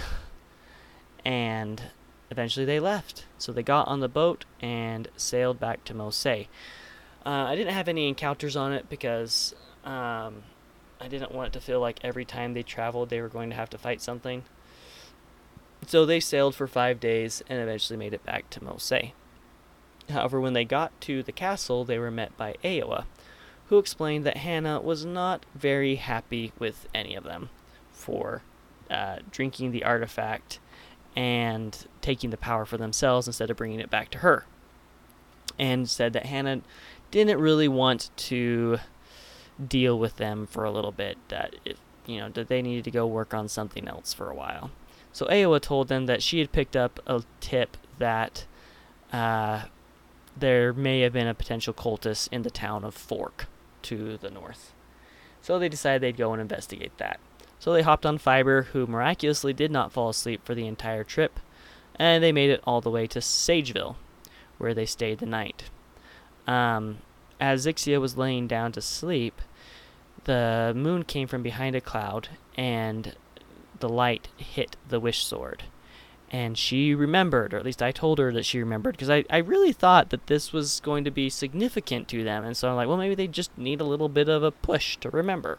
And 1.25 1.81
eventually 2.33 2.67
they 2.67 2.81
left. 2.81 3.27
So 3.39 3.53
they 3.53 3.63
got 3.63 3.87
on 3.87 4.01
the 4.01 4.09
boat 4.09 4.45
and 4.61 5.07
sailed 5.17 5.61
back 5.61 5.85
to 5.85 5.95
Mose. 5.95 6.27
Uh, 6.27 6.47
I 7.25 7.55
didn't 7.55 7.75
have 7.75 7.89
any 7.89 8.09
encounters 8.09 8.57
on 8.57 8.73
it 8.73 8.89
because 8.89 9.55
um, 9.85 10.43
I 11.01 11.09
didn't 11.09 11.31
want 11.31 11.49
it 11.49 11.53
to 11.53 11.65
feel 11.65 11.79
like 11.79 12.01
every 12.03 12.25
time 12.25 12.55
they 12.55 12.65
traveled 12.65 13.11
they 13.11 13.21
were 13.21 13.29
going 13.29 13.51
to 13.51 13.57
have 13.57 13.71
to 13.71 13.79
fight 13.79 14.03
something. 14.03 14.43
So 15.87 16.07
they 16.07 16.21
sailed 16.21 16.55
for 16.55 16.67
five 16.67 16.99
days 16.99 17.43
and 17.49 17.61
eventually 17.61 17.97
made 17.97 18.15
it 18.15 18.25
back 18.25 18.51
to 18.51 18.65
Mose. 18.65 18.93
However, 20.09 20.41
when 20.41 20.53
they 20.53 20.65
got 20.65 20.99
to 21.03 21.23
the 21.23 21.33
castle, 21.33 21.85
they 21.85 21.99
were 21.99 22.11
met 22.11 22.37
by 22.37 22.57
Aoa, 22.65 23.05
who 23.67 23.79
explained 23.79 24.25
that 24.25 24.39
Hannah 24.39 24.81
was 24.81 25.05
not 25.05 25.45
very 25.55 25.97
happy 25.97 26.53
with 26.59 26.89
any 26.95 27.15
of 27.15 27.25
them 27.25 27.51
for 27.91 28.43
uh, 28.91 29.19
drinking 29.31 29.71
the 29.71 29.85
artifact 29.85 30.59
and 31.15 31.87
taking 32.01 32.31
the 32.31 32.37
power 32.37 32.65
for 32.65 32.77
themselves 32.77 33.27
instead 33.27 33.51
of 33.51 33.57
bringing 33.57 33.81
it 33.81 33.91
back 33.91 34.11
to 34.11 34.19
her. 34.19 34.47
And 35.59 35.89
said 35.89 36.13
that 36.15 36.27
Hannah 36.27 36.63
didn't 37.11 37.39
really 37.39 37.69
want 37.69 38.11
to 38.17 38.79
deal 39.69 39.99
with 39.99 40.17
them 40.17 40.47
for 40.47 40.65
a 40.65 40.71
little 40.71 40.93
bit, 40.93 41.19
that 41.29 41.55
it, 41.65 41.77
you 42.07 42.19
know, 42.19 42.31
that 42.31 42.49
they 42.49 42.63
needed 42.63 42.85
to 42.85 42.91
go 42.91 43.07
work 43.07 43.35
on 43.35 43.49
something 43.49 43.87
else 43.87 44.13
for 44.13 44.31
a 44.31 44.35
while. 44.35 44.71
So 45.13 45.27
Aowa 45.27 45.61
told 45.61 45.89
them 45.89 46.07
that 46.07 46.23
she 46.23 46.39
had 46.39 46.53
picked 46.53 46.75
up 46.75 46.99
a 47.07 47.23
tip 47.41 47.77
that 47.99 48.47
uh, 49.13 49.65
there 50.37 50.73
may 50.73 51.01
have 51.01 51.13
been 51.13 51.27
a 51.27 51.35
potential 51.35 51.75
cultist 51.75 52.29
in 52.33 52.43
the 52.43 52.51
town 52.51 52.83
of 52.83 52.95
Fork 52.95 53.47
to 53.83 54.17
the 54.17 54.31
north. 54.31 54.73
So 55.43 55.59
they 55.59 55.69
decided 55.69 56.01
they'd 56.01 56.17
go 56.17 56.33
and 56.33 56.41
investigate 56.41 56.97
that. 56.97 57.21
So 57.63 57.73
they 57.73 57.83
hopped 57.83 58.05
on 58.05 58.19
Fiber, 58.19 58.63
who 58.73 58.89
miraculously 58.89 59.53
did 59.53 59.71
not 59.71 59.93
fall 59.93 60.09
asleep 60.09 60.45
for 60.45 60.53
the 60.53 60.67
entire 60.67 61.05
trip, 61.05 61.39
and 61.95 62.21
they 62.21 62.33
made 62.33 62.51
it 62.51 62.61
all 62.65 62.81
the 62.81 62.91
way 62.91 63.07
to 63.07 63.21
Sageville, 63.21 63.95
where 64.59 64.75
they 64.75 64.85
stayed 64.85 65.19
the 65.21 65.27
night. 65.27 65.71
Um, 66.49 66.99
as 67.39 67.65
Zixia 67.65 68.01
was 68.01 68.17
laying 68.17 68.49
down 68.49 68.73
to 68.73 68.81
sleep, 68.81 69.41
the 70.25 70.73
moon 70.75 71.05
came 71.05 71.29
from 71.29 71.45
behind 71.45 71.77
a 71.77 71.81
cloud, 71.81 72.31
and 72.57 73.15
the 73.79 73.89
light 73.89 74.27
hit 74.37 74.77
the 74.89 74.99
wish 74.99 75.25
sword. 75.25 75.63
And 76.33 76.59
she 76.59 76.97
remembered, 76.97 77.55
or 77.55 77.59
at 77.59 77.65
least 77.65 77.81
I 77.81 77.93
told 77.93 78.19
her 78.19 78.33
that 78.33 78.45
she 78.45 78.59
remembered, 78.59 78.97
because 78.97 79.09
I, 79.09 79.23
I 79.31 79.39
really 79.39 79.73
thought 79.73 80.11
that 80.11 80.27
this 80.27 80.53
was 80.53 80.81
going 80.81 81.05
to 81.05 81.13
be 81.13 81.31
significant 81.31 82.09
to 82.09 82.25
them. 82.25 82.43
And 82.43 82.57
so 82.57 82.69
I'm 82.69 82.75
like, 82.75 82.89
well, 82.89 82.97
maybe 82.97 83.15
they 83.15 83.29
just 83.29 83.57
need 83.57 83.81
a 83.81 83.85
little 83.85 84.09
bit 84.09 84.29
of 84.29 84.43
a 84.43 84.51
push 84.51 84.97
to 84.97 85.11
remember. 85.11 85.59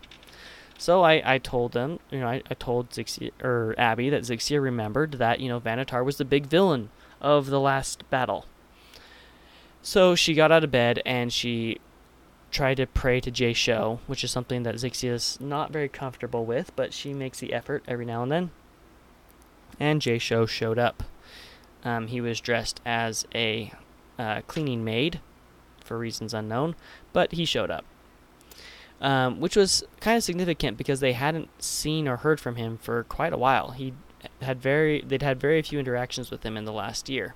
So 0.78 1.02
I, 1.04 1.22
I 1.36 1.38
told 1.38 1.72
them, 1.74 2.00
you 2.12 2.20
know, 2.20 2.28
I, 2.28 2.42
I 2.50 2.54
told 2.56 2.90
Zixia, 2.90 3.32
or 3.42 3.76
Abby 3.78 4.10
that 4.10 4.24
Zixia 4.24 4.62
remembered 4.62 5.14
that, 5.14 5.40
you 5.40 5.48
know, 5.48 5.60
Vanatar 5.60 6.04
was 6.04 6.18
the 6.18 6.26
big 6.26 6.48
villain 6.48 6.90
of 7.22 7.48
the 7.48 7.60
last 7.60 8.10
battle. 8.10 8.46
So 9.82 10.16
she 10.16 10.34
got 10.34 10.52
out 10.52 10.64
of 10.64 10.72
bed 10.72 11.02
and 11.06 11.32
she 11.32 11.80
tried 12.52 12.78
to 12.78 12.86
pray 12.86 13.20
to 13.20 13.32
Jae-Sho, 13.32 14.00
which 14.08 14.24
is 14.24 14.32
something 14.32 14.64
that 14.64 14.76
Zixia 14.76 15.12
is 15.12 15.40
not 15.40 15.72
very 15.72 15.90
comfortable 15.90 16.46
with, 16.46 16.74
but 16.76 16.94
she 16.94 17.14
makes 17.14 17.40
the 17.40 17.54
effort 17.54 17.84
every 17.88 18.06
now 18.06 18.24
and 18.24 18.32
then. 18.32 18.52
And 19.80 20.02
Jae-Sho 20.02 20.46
showed 20.46 20.78
up. 20.80 21.04
Um, 21.84 22.08
he 22.08 22.22
was 22.22 22.40
dressed 22.40 22.80
as 22.86 23.26
a 23.34 23.74
uh, 24.18 24.42
cleaning 24.48 24.84
maid, 24.84 25.20
for 25.84 25.98
reasons 25.98 26.34
unknown, 26.34 26.76
but 27.12 27.34
he 27.34 27.46
showed 27.46 27.72
up. 27.72 27.86
Um, 29.04 29.42
which 29.42 29.58
was 29.58 29.84
kind 30.00 30.16
of 30.16 30.24
significant 30.24 30.78
because 30.78 31.02
they 31.02 31.12
hadn't 31.12 31.50
seen 31.62 32.08
or 32.08 32.18
heard 32.18 32.40
from 32.40 32.56
him 32.56 32.78
for 32.78 33.04
quite 33.04 33.34
a 33.34 33.38
while. 33.38 33.72
He 33.72 33.94
had 34.42 34.62
very 34.62 35.02
they'd 35.02 35.22
had 35.22 35.42
very 35.42 35.62
few 35.62 35.78
interactions 35.78 36.32
with 36.32 36.44
him 36.44 36.56
in 36.56 36.64
the 36.64 36.72
last 36.72 37.10
year. 37.10 37.36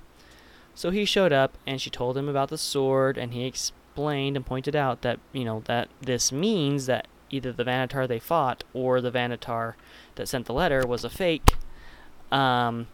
So 0.74 0.92
he 0.92 1.04
showed 1.04 1.34
up 1.34 1.58
and 1.68 1.82
she 1.82 1.90
told 1.90 2.18
him 2.18 2.30
about 2.30 2.48
the 2.50 2.58
sword 2.58 3.18
and 3.18 3.34
he 3.34 3.46
explained 3.46 4.38
and 4.38 4.46
pointed 4.46 4.78
out 4.78 5.02
that, 5.02 5.20
you 5.34 5.44
know, 5.44 5.62
that 5.66 5.90
this 6.02 6.32
means 6.32 6.86
that 6.86 7.08
either 7.30 7.52
the 7.52 7.66
Vanatar 7.66 8.08
they 8.08 8.20
fought 8.20 8.64
or 8.74 9.02
the 9.02 9.12
Vanatar 9.12 9.74
that 10.16 10.30
sent 10.30 10.46
the 10.46 10.54
letter 10.54 10.86
was 10.88 11.04
a 11.04 11.10
fake. 11.10 11.56
Um, 12.32 12.88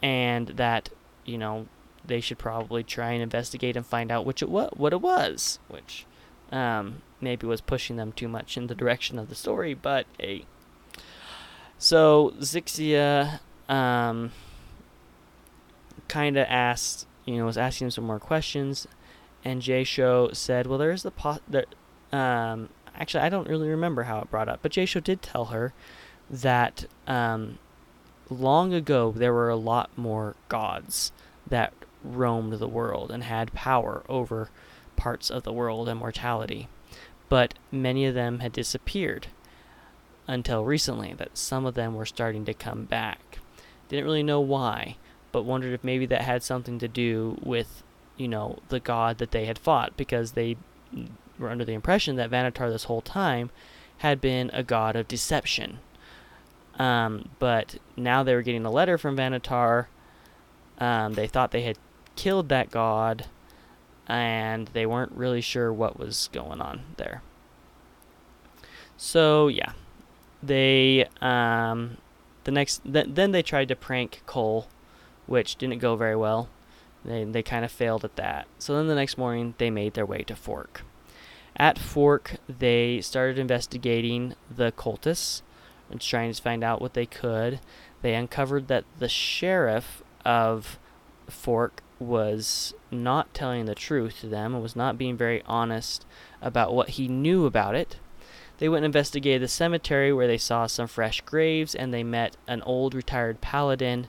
and 0.00 0.48
that, 0.48 0.88
you 1.24 1.36
know, 1.36 1.66
they 2.04 2.20
should 2.20 2.38
probably 2.38 2.84
try 2.84 3.12
and 3.12 3.22
investigate 3.22 3.76
and 3.76 3.84
find 3.84 4.10
out 4.10 4.24
which 4.24 4.42
it 4.42 4.48
what 4.48 4.78
what 4.78 4.92
it 4.92 5.00
was, 5.00 5.58
which 5.68 6.06
um, 6.52 7.02
maybe 7.20 7.46
was 7.46 7.60
pushing 7.60 7.96
them 7.96 8.12
too 8.12 8.28
much 8.28 8.56
in 8.56 8.66
the 8.66 8.74
direction 8.74 9.18
of 9.18 9.28
the 9.28 9.34
story, 9.34 9.74
but 9.74 10.06
a 10.20 10.44
so 11.78 12.34
Zixia 12.40 13.40
um, 13.68 14.32
kind 16.08 16.36
of 16.36 16.46
asked, 16.48 17.06
you 17.24 17.36
know, 17.36 17.44
was 17.44 17.58
asking 17.58 17.86
him 17.86 17.90
some 17.90 18.04
more 18.04 18.18
questions, 18.18 18.86
and 19.44 19.60
Jae-Sho 19.60 20.30
said, 20.32 20.66
"Well, 20.66 20.78
there's 20.78 21.02
the 21.02 21.10
pot 21.10 21.42
that." 21.48 21.74
Um, 22.12 22.70
actually, 22.94 23.24
I 23.24 23.28
don't 23.28 23.48
really 23.48 23.68
remember 23.68 24.04
how 24.04 24.20
it 24.20 24.30
brought 24.30 24.48
up, 24.48 24.60
but 24.62 24.72
Jae-Sho 24.72 25.00
did 25.00 25.20
tell 25.22 25.46
her 25.46 25.74
that 26.30 26.86
um, 27.06 27.58
long 28.30 28.72
ago 28.72 29.12
there 29.14 29.32
were 29.32 29.48
a 29.48 29.56
lot 29.56 29.90
more 29.96 30.34
gods 30.48 31.12
that 31.46 31.72
roamed 32.02 32.54
the 32.54 32.68
world 32.68 33.10
and 33.10 33.24
had 33.24 33.52
power 33.52 34.02
over 34.08 34.50
parts 34.96 35.30
of 35.30 35.42
the 35.42 35.52
world 35.52 35.88
and 35.88 36.00
mortality, 36.00 36.68
but 37.28 37.54
many 37.70 38.06
of 38.06 38.14
them 38.14 38.40
had 38.40 38.52
disappeared 38.52 39.28
until 40.26 40.64
recently. 40.64 41.14
That 41.14 41.36
some 41.36 41.66
of 41.66 41.74
them 41.74 41.94
were 41.94 42.06
starting 42.06 42.44
to 42.44 42.54
come 42.54 42.84
back. 42.84 43.38
Didn't 43.88 44.04
really 44.04 44.22
know 44.22 44.40
why 44.40 44.96
but 45.36 45.42
wondered 45.42 45.74
if 45.74 45.84
maybe 45.84 46.06
that 46.06 46.22
had 46.22 46.42
something 46.42 46.78
to 46.78 46.88
do 46.88 47.38
with, 47.42 47.82
you 48.16 48.26
know, 48.26 48.58
the 48.70 48.80
god 48.80 49.18
that 49.18 49.32
they 49.32 49.44
had 49.44 49.58
fought, 49.58 49.94
because 49.94 50.32
they 50.32 50.56
were 51.38 51.50
under 51.50 51.62
the 51.62 51.74
impression 51.74 52.16
that 52.16 52.30
Vanatar 52.30 52.72
this 52.72 52.84
whole 52.84 53.02
time 53.02 53.50
had 53.98 54.18
been 54.18 54.50
a 54.54 54.62
god 54.62 54.96
of 54.96 55.06
deception. 55.06 55.78
Um, 56.78 57.28
but 57.38 57.76
now 57.98 58.22
they 58.22 58.34
were 58.34 58.40
getting 58.40 58.64
a 58.64 58.70
letter 58.70 58.96
from 58.96 59.14
Vanatar. 59.14 59.88
Um, 60.78 61.12
they 61.12 61.26
thought 61.26 61.50
they 61.50 61.64
had 61.64 61.76
killed 62.16 62.48
that 62.48 62.70
god, 62.70 63.26
and 64.06 64.68
they 64.68 64.86
weren't 64.86 65.12
really 65.12 65.40
sure 65.40 65.72
what 65.72 65.98
was 65.98 66.28
going 66.32 66.60
on 66.60 66.82
there. 66.96 67.22
So 68.96 69.48
yeah, 69.48 69.72
they 70.42 71.06
um, 71.20 71.98
the 72.44 72.50
next 72.50 72.82
th- 72.90 73.08
then 73.10 73.32
they 73.32 73.42
tried 73.42 73.68
to 73.68 73.76
prank 73.76 74.22
Cole 74.26 74.66
which 75.26 75.56
didn't 75.56 75.78
go 75.78 75.96
very 75.96 76.16
well. 76.16 76.48
They, 77.04 77.24
they 77.24 77.42
kind 77.42 77.64
of 77.64 77.70
failed 77.70 78.04
at 78.04 78.16
that. 78.16 78.46
So 78.58 78.76
then 78.76 78.86
the 78.86 78.94
next 78.94 79.18
morning, 79.18 79.54
they 79.58 79.70
made 79.70 79.94
their 79.94 80.06
way 80.06 80.22
to 80.24 80.34
Fork. 80.36 80.82
At 81.56 81.78
Fork, 81.78 82.36
they 82.48 83.00
started 83.00 83.38
investigating 83.38 84.34
the 84.54 84.72
cultists 84.72 85.42
and 85.90 86.00
trying 86.00 86.32
to 86.32 86.42
find 86.42 86.64
out 86.64 86.80
what 86.80 86.94
they 86.94 87.06
could. 87.06 87.60
They 88.02 88.14
uncovered 88.14 88.68
that 88.68 88.84
the 88.98 89.08
sheriff 89.08 90.02
of 90.24 90.78
Fork 91.28 91.82
was 91.98 92.74
not 92.90 93.32
telling 93.32 93.64
the 93.64 93.74
truth 93.74 94.20
to 94.20 94.26
them 94.26 94.54
and 94.54 94.62
was 94.62 94.76
not 94.76 94.98
being 94.98 95.16
very 95.16 95.42
honest 95.46 96.04
about 96.42 96.74
what 96.74 96.90
he 96.90 97.08
knew 97.08 97.46
about 97.46 97.74
it. 97.74 97.96
They 98.58 98.68
went 98.68 98.84
and 98.84 98.86
investigated 98.86 99.42
the 99.42 99.48
cemetery 99.48 100.12
where 100.12 100.26
they 100.26 100.38
saw 100.38 100.66
some 100.66 100.86
fresh 100.86 101.20
graves 101.22 101.74
and 101.74 101.92
they 101.92 102.04
met 102.04 102.36
an 102.46 102.62
old 102.62 102.94
retired 102.94 103.40
paladin 103.40 104.08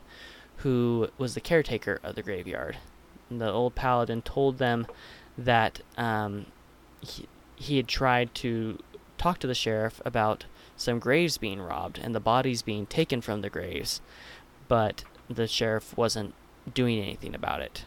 who 0.58 1.10
was 1.17 1.34
the 1.34 1.41
caretaker 1.41 2.00
of 2.03 2.15
the 2.15 2.24
graveyard. 2.24 2.77
And 3.29 3.41
the 3.41 3.51
old 3.51 3.75
paladin 3.75 4.22
told 4.22 4.58
them 4.58 4.88
that 5.38 5.82
um, 5.98 6.48
he, 7.01 7.27
he 7.56 7.77
had 7.77 7.88
tried 7.88 8.34
to 8.36 8.79
talk 9.17 9.39
to 9.39 9.48
the 9.48 9.56
sheriff 9.56 10.01
about 10.06 10.46
some 10.75 11.00
graves 11.00 11.38
being 11.38 11.60
robbed 11.60 12.00
and 12.01 12.13
the 12.13 12.20
bodies 12.20 12.62
being 12.62 12.86
taken 12.86 13.20
from 13.20 13.41
the 13.41 13.50
graves, 13.50 14.01
but 14.67 15.03
the 15.29 15.48
sheriff 15.48 15.96
wasn't 15.98 16.34
doing 16.74 17.00
anything 17.00 17.36
about 17.36 17.62
it. 17.62 17.86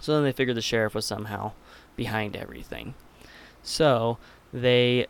So 0.00 0.14
then 0.14 0.24
they 0.24 0.32
figured 0.32 0.56
the 0.56 0.62
sheriff 0.62 0.94
was 0.94 1.06
somehow 1.06 1.52
behind 1.96 2.36
everything. 2.36 2.94
So 3.62 4.18
they 4.52 5.06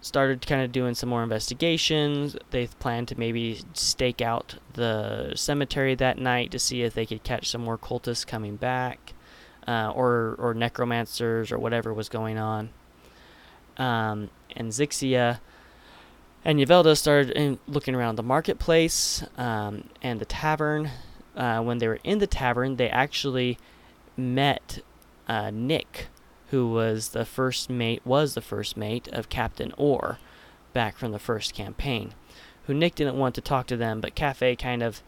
started 0.00 0.46
kind 0.46 0.62
of 0.62 0.72
doing 0.72 0.94
some 0.94 1.08
more 1.08 1.22
investigations. 1.22 2.36
They 2.50 2.66
planned 2.66 3.08
to 3.08 3.18
maybe 3.18 3.62
stake 3.72 4.20
out 4.20 4.56
the 4.74 5.32
cemetery 5.34 5.94
that 5.96 6.18
night 6.18 6.50
to 6.52 6.58
see 6.58 6.82
if 6.82 6.94
they 6.94 7.06
could 7.06 7.24
catch 7.24 7.50
some 7.50 7.64
more 7.64 7.78
cultists 7.78 8.26
coming 8.26 8.56
back, 8.56 9.12
uh, 9.66 9.90
or 9.94 10.36
or 10.38 10.54
necromancers 10.54 11.50
or 11.50 11.58
whatever 11.58 11.92
was 11.92 12.08
going 12.08 12.38
on. 12.38 12.70
Um, 13.76 14.30
and 14.56 14.70
Zixia 14.70 15.40
and 16.44 16.58
Yavelda 16.58 16.96
started 16.96 17.30
in, 17.30 17.58
looking 17.66 17.94
around 17.94 18.16
the 18.16 18.22
marketplace 18.22 19.24
um, 19.36 19.88
and 20.02 20.20
the 20.20 20.24
tavern. 20.24 20.90
Uh, 21.38 21.62
when 21.62 21.78
they 21.78 21.88
were 21.88 22.00
in 22.04 22.18
the 22.18 22.26
tavern, 22.26 22.76
they 22.76 22.90
actually 22.90 23.56
met 24.16 24.80
uh, 25.26 25.50
Nick, 25.50 26.08
who 26.50 26.70
was 26.70 27.10
the 27.10 27.24
first 27.24 27.70
mate 27.70 28.02
was 28.04 28.34
the 28.34 28.42
first 28.42 28.76
mate 28.76 29.08
of 29.12 29.30
Captain 29.30 29.72
Orr 29.78 30.18
back 30.74 30.98
from 30.98 31.12
the 31.12 31.18
first 31.18 31.54
campaign, 31.54 32.12
who 32.66 32.74
Nick 32.74 32.94
didn't 32.94 33.16
want 33.16 33.34
to 33.36 33.40
talk 33.40 33.66
to 33.68 33.76
them, 33.76 34.00
but 34.00 34.14
Cafe 34.14 34.56
kind 34.56 34.82
of 34.82 35.02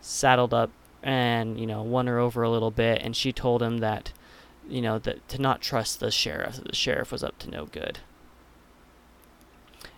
saddled 0.00 0.52
up 0.52 0.70
and, 1.02 1.60
you 1.60 1.66
know, 1.66 1.82
won 1.82 2.06
her 2.06 2.18
over 2.18 2.42
a 2.42 2.50
little 2.50 2.70
bit 2.70 3.02
and 3.02 3.14
she 3.14 3.32
told 3.32 3.62
him 3.62 3.78
that 3.78 4.12
you 4.68 4.80
know, 4.80 4.98
that 4.98 5.26
to 5.28 5.40
not 5.40 5.60
trust 5.60 6.00
the 6.00 6.10
sheriff, 6.10 6.60
the 6.64 6.74
sheriff 6.74 7.12
was 7.12 7.22
up 7.22 7.38
to 7.40 7.50
no 7.50 7.66
good. 7.66 8.00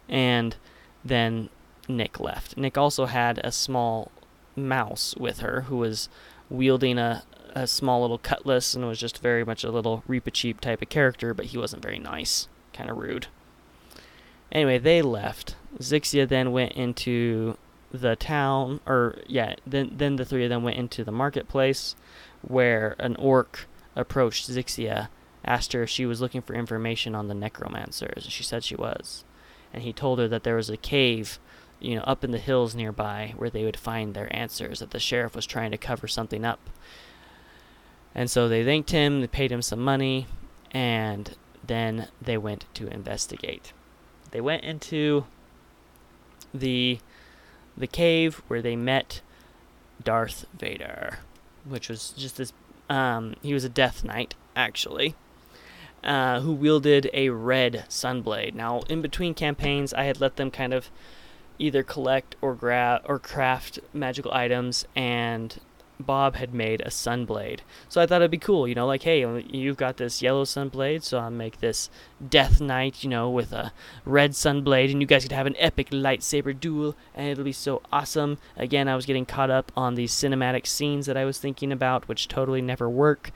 And 0.09 0.57
then 1.05 1.49
Nick 1.89 2.21
left. 2.21 2.57
Nick 2.57 2.77
also 2.77 3.07
had 3.07 3.41
a 3.45 3.53
small 3.53 4.11
mouse 4.57 5.15
with 5.19 5.41
her 5.41 5.63
who 5.63 5.77
was 5.77 6.09
wielding 6.49 6.99
a 6.99 7.23
a 7.57 7.67
small 7.67 8.03
little 8.03 8.19
cutlass 8.19 8.75
and 8.75 8.87
was 8.87 8.99
just 8.99 9.23
very 9.23 9.43
much 9.43 9.65
a 9.65 9.71
little 9.71 10.05
Reepicheep 10.07 10.61
type 10.61 10.83
of 10.83 10.91
character, 10.91 11.33
but 11.33 11.47
he 11.47 11.59
wasn't 11.59 11.83
very 11.83 11.99
nice. 11.99 12.49
Kind 12.75 12.91
of 12.91 12.99
rude. 12.99 13.29
Anyway, 14.53 14.77
they 14.77 15.01
left. 15.01 15.57
Zixia 15.79 16.29
then 16.29 16.53
went 16.53 16.73
into 16.73 17.57
the 17.91 18.15
town, 18.15 18.81
or 18.87 19.19
yeah, 19.27 19.55
then 19.67 19.93
then 19.97 20.17
the 20.17 20.25
three 20.25 20.45
of 20.45 20.51
them 20.51 20.63
went 20.63 20.77
into 20.77 21.03
the 21.03 21.13
marketplace, 21.13 21.97
where 22.43 22.95
an 22.99 23.17
orc 23.17 23.67
approached 23.95 24.51
Zixia, 24.51 25.09
asked 25.45 25.73
her 25.73 25.85
if 25.85 25.91
she 25.91 26.05
was 26.05 26.21
looking 26.21 26.43
for 26.43 26.55
information 26.55 27.15
on 27.15 27.29
the 27.29 27.35
necromancers, 27.35 28.25
and 28.25 28.33
she 28.33 28.43
said 28.43 28.65
she 28.65 28.77
was, 28.77 29.25
and 29.73 29.83
he 29.83 29.93
told 29.93 30.19
her 30.19 30.29
that 30.29 30.43
there 30.43 30.57
was 30.57 30.69
a 30.69 30.77
cave, 30.77 31.39
you 31.81 31.95
know, 31.97 32.03
up 32.03 32.25
in 32.25 32.31
the 32.31 32.39
hills 32.39 32.75
nearby 32.75 33.35
where 33.37 33.51
they 33.51 33.65
would 33.65 33.77
find 33.77 34.15
their 34.15 34.35
answers. 34.35 34.81
That 34.81 34.91
the 34.91 35.01
sheriff 35.01 35.35
was 35.35 35.47
trying 35.47 35.71
to 35.71 35.79
cover 35.79 36.09
something 36.09 36.45
up, 36.45 36.71
and 38.15 38.31
so 38.31 38.49
they 38.49 38.65
thanked 38.65 38.91
him, 38.91 39.21
they 39.21 39.27
paid 39.27 39.53
him 39.53 39.63
some 39.63 39.81
money, 39.81 40.27
and 40.71 41.37
then 41.65 42.09
they 42.21 42.39
went 42.39 42.65
to 42.75 42.89
investigate. 42.89 43.73
They 44.31 44.41
went 44.41 44.65
into 44.65 45.27
the 46.53 46.99
the 47.77 47.87
cave 47.87 48.43
where 48.49 48.63
they 48.63 48.77
met 48.77 49.21
Darth 50.03 50.47
Vader, 50.59 51.19
which 51.65 51.89
was 51.89 52.11
just 52.11 52.37
this. 52.37 52.53
Um, 52.89 53.35
he 53.43 53.53
was 53.53 53.65
a 53.65 53.69
Death 53.69 54.05
Knight, 54.05 54.35
actually, 54.55 55.15
uh, 56.05 56.41
who 56.41 56.53
wielded 56.53 57.11
a 57.13 57.31
red 57.31 57.85
sunblade. 57.89 58.55
Now, 58.55 58.81
in 58.89 59.03
between 59.03 59.35
campaigns, 59.35 59.93
I 59.93 60.05
had 60.05 60.21
let 60.21 60.37
them 60.37 60.51
kind 60.51 60.73
of 60.73 60.89
either 61.59 61.83
collect 61.83 62.37
or 62.41 62.55
grab 62.55 63.03
or 63.05 63.19
craft 63.19 63.79
magical 63.93 64.33
items, 64.33 64.87
and 64.95 65.59
Bob 65.99 66.37
had 66.37 66.53
made 66.53 66.81
a 66.83 66.91
sunblade. 66.91 67.61
So 67.89 68.01
I 68.01 68.07
thought 68.07 68.21
it'd 68.21 68.31
be 68.31 68.39
cool, 68.39 68.69
you 68.69 68.75
know, 68.75 68.87
like, 68.87 69.03
hey, 69.03 69.21
you've 69.49 69.77
got 69.77 69.97
this 69.97 70.21
yellow 70.21 70.45
sunblade, 70.45 71.03
so 71.03 71.19
I'll 71.19 71.31
make 71.31 71.61
this 71.61 71.89
Death 72.27 72.61
Knight, 72.61 73.03
you 73.03 73.11
know, 73.11 73.31
with 73.31 73.53
a 73.53 73.73
red 74.05 74.33
sunblade, 74.33 74.91
and 74.91 75.01
you 75.01 75.07
guys 75.07 75.23
could 75.23 75.33
have 75.33 75.47
an 75.47 75.57
epic 75.59 75.91
lightsaber 75.91 76.59
duel, 76.59 76.97
and 77.15 77.29
it'll 77.29 77.45
be 77.45 77.53
so 77.53 77.83
awesome. 77.93 78.39
Again, 78.57 78.89
I 78.89 78.97
was 78.97 79.07
getting 79.07 79.27
caught 79.27 79.51
up 79.51 79.73
on 79.77 79.95
these 79.95 80.13
cinematic 80.13 80.67
scenes 80.67 81.07
that 81.07 81.17
I 81.17 81.25
was 81.25 81.39
thinking 81.39 81.73
about, 81.73 82.09
which 82.09 82.29
totally 82.29 82.61
never 82.61 82.91
work. 82.91 83.31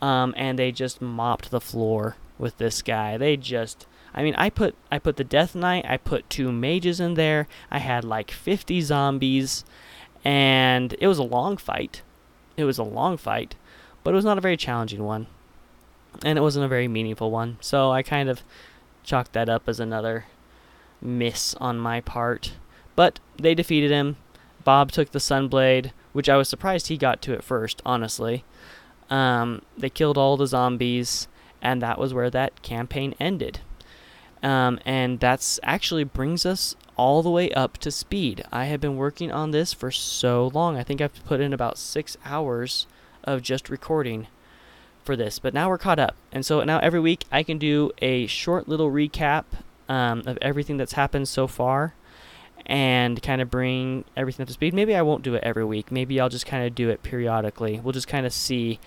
Um, 0.00 0.34
and 0.36 0.58
they 0.58 0.72
just 0.72 1.00
mopped 1.00 1.50
the 1.50 1.60
floor 1.60 2.16
with 2.38 2.58
this 2.58 2.82
guy. 2.82 3.16
They 3.16 3.36
just. 3.36 3.86
I 4.16 4.22
mean, 4.22 4.34
I 4.36 4.48
put 4.48 4.74
I 4.90 4.98
put 4.98 5.16
the 5.16 5.24
Death 5.24 5.54
Knight, 5.54 5.84
I 5.86 5.98
put 5.98 6.28
two 6.30 6.50
mages 6.50 7.00
in 7.00 7.14
there. 7.14 7.46
I 7.70 7.78
had 7.78 8.02
like 8.02 8.30
50 8.30 8.80
zombies, 8.80 9.64
and 10.24 10.94
it 10.98 11.06
was 11.06 11.18
a 11.18 11.22
long 11.22 11.58
fight. 11.58 12.02
It 12.56 12.64
was 12.64 12.78
a 12.78 12.82
long 12.82 13.18
fight, 13.18 13.54
but 14.02 14.12
it 14.12 14.16
was 14.16 14.24
not 14.24 14.38
a 14.38 14.40
very 14.40 14.56
challenging 14.56 15.04
one. 15.04 15.26
And 16.24 16.38
it 16.38 16.42
wasn't 16.42 16.64
a 16.64 16.68
very 16.68 16.88
meaningful 16.88 17.30
one. 17.30 17.58
So 17.60 17.90
I 17.90 18.02
kind 18.02 18.30
of 18.30 18.42
chalked 19.04 19.34
that 19.34 19.50
up 19.50 19.68
as 19.68 19.78
another 19.78 20.24
miss 21.02 21.54
on 21.56 21.78
my 21.78 22.00
part. 22.00 22.54
But 22.96 23.20
they 23.36 23.54
defeated 23.54 23.90
him. 23.90 24.16
Bob 24.64 24.90
took 24.90 25.12
the 25.12 25.18
Sunblade, 25.18 25.92
which 26.14 26.30
I 26.30 26.36
was 26.38 26.48
surprised 26.48 26.88
he 26.88 26.96
got 26.96 27.20
to 27.22 27.34
it 27.34 27.44
first, 27.44 27.82
honestly. 27.84 28.44
Um, 29.10 29.62
they 29.76 29.90
killed 29.90 30.16
all 30.16 30.38
the 30.38 30.46
zombies, 30.46 31.28
and 31.60 31.82
that 31.82 31.98
was 31.98 32.14
where 32.14 32.30
that 32.30 32.62
campaign 32.62 33.14
ended. 33.20 33.60
Um, 34.42 34.78
and 34.84 35.18
that's 35.18 35.58
actually 35.62 36.04
brings 36.04 36.44
us 36.46 36.76
all 36.96 37.22
the 37.22 37.30
way 37.30 37.50
up 37.52 37.78
to 37.78 37.90
speed. 37.90 38.44
I 38.52 38.66
have 38.66 38.80
been 38.80 38.96
working 38.96 39.30
on 39.30 39.50
this 39.50 39.72
for 39.72 39.90
so 39.90 40.50
long. 40.54 40.76
I 40.76 40.82
think 40.82 41.00
I've 41.00 41.24
put 41.24 41.40
in 41.40 41.52
about 41.52 41.78
six 41.78 42.16
hours 42.24 42.86
of 43.24 43.42
just 43.42 43.68
recording 43.68 44.28
for 45.04 45.16
this, 45.16 45.38
but 45.38 45.54
now 45.54 45.68
we're 45.68 45.78
caught 45.78 45.98
up. 45.98 46.16
And 46.32 46.44
so 46.44 46.62
now 46.64 46.78
every 46.78 47.00
week 47.00 47.24
I 47.30 47.42
can 47.42 47.58
do 47.58 47.92
a 48.00 48.26
short 48.26 48.68
little 48.68 48.90
recap 48.90 49.44
um, 49.88 50.22
of 50.26 50.38
everything 50.42 50.76
that's 50.76 50.94
happened 50.94 51.28
so 51.28 51.46
far 51.46 51.94
and 52.66 53.22
kind 53.22 53.40
of 53.40 53.50
bring 53.50 54.04
everything 54.16 54.42
up 54.42 54.48
to 54.48 54.54
speed. 54.54 54.74
Maybe 54.74 54.94
I 54.94 55.02
won't 55.02 55.22
do 55.22 55.34
it 55.34 55.44
every 55.44 55.64
week. 55.64 55.92
Maybe 55.92 56.20
I'll 56.20 56.28
just 56.28 56.46
kind 56.46 56.66
of 56.66 56.74
do 56.74 56.88
it 56.90 57.02
periodically. 57.02 57.80
We'll 57.80 57.92
just 57.92 58.08
kind 58.08 58.26
of 58.26 58.32
see. 58.32 58.80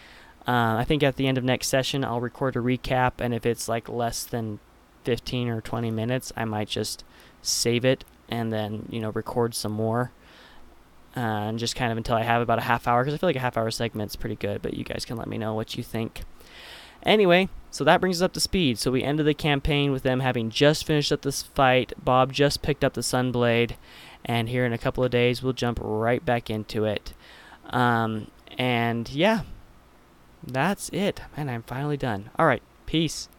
Uh, 0.47 0.75
I 0.77 0.83
think 0.83 1.03
at 1.03 1.15
the 1.15 1.27
end 1.27 1.37
of 1.37 1.43
next 1.43 1.67
session, 1.67 2.03
I'll 2.03 2.19
record 2.19 2.55
a 2.55 2.59
recap, 2.59 3.13
and 3.19 3.33
if 3.33 3.45
it's 3.45 3.69
like 3.69 3.87
less 3.87 4.23
than 4.23 4.59
15 5.03 5.49
or 5.49 5.61
20 5.61 5.91
minutes, 5.91 6.31
I 6.35 6.45
might 6.45 6.67
just 6.67 7.03
save 7.41 7.85
it, 7.85 8.03
and 8.27 8.51
then 8.51 8.87
you 8.89 8.99
know 8.99 9.11
record 9.11 9.55
some 9.55 9.71
more. 9.71 10.11
Uh, 11.17 11.49
and 11.49 11.59
just 11.59 11.75
kind 11.75 11.91
of 11.91 11.97
until 11.97 12.15
I 12.15 12.21
have 12.21 12.41
about 12.41 12.59
a 12.59 12.63
half 12.63 12.87
hour, 12.87 13.03
because 13.03 13.15
I 13.15 13.17
feel 13.17 13.29
like 13.29 13.35
a 13.35 13.39
half 13.39 13.57
hour 13.57 13.71
segment's 13.71 14.15
pretty 14.15 14.35
good. 14.35 14.61
But 14.61 14.75
you 14.75 14.83
guys 14.83 15.05
can 15.05 15.17
let 15.17 15.27
me 15.27 15.37
know 15.37 15.53
what 15.53 15.75
you 15.75 15.83
think. 15.83 16.21
Anyway, 17.03 17.49
so 17.71 17.83
that 17.83 18.01
brings 18.01 18.21
us 18.21 18.25
up 18.25 18.33
to 18.33 18.39
speed. 18.39 18.77
So 18.77 18.91
we 18.91 19.03
ended 19.03 19.25
the 19.25 19.33
campaign 19.33 19.91
with 19.91 20.03
them 20.03 20.19
having 20.19 20.49
just 20.49 20.85
finished 20.85 21.11
up 21.11 21.21
this 21.21 21.41
fight. 21.41 21.93
Bob 22.03 22.33
just 22.33 22.61
picked 22.61 22.83
up 22.83 22.93
the 22.93 23.01
Sunblade, 23.01 23.75
and 24.25 24.49
here 24.49 24.65
in 24.65 24.73
a 24.73 24.77
couple 24.77 25.03
of 25.03 25.11
days 25.11 25.41
we'll 25.41 25.53
jump 25.53 25.79
right 25.81 26.23
back 26.23 26.49
into 26.49 26.85
it. 26.85 27.13
Um, 27.69 28.29
and 28.57 29.09
yeah, 29.09 29.41
that's 30.45 30.89
it. 30.89 31.21
Man, 31.37 31.49
I'm 31.49 31.63
finally 31.63 31.97
done. 31.97 32.29
All 32.37 32.45
right, 32.45 32.63
peace. 32.85 33.29